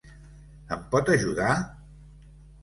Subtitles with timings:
[0.75, 1.51] Em pot ajudar?